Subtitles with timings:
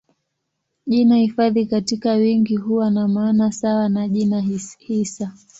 [0.87, 4.41] Jina hifadhi katika wingi huwa na maana sawa na jina
[4.79, 5.33] hisa.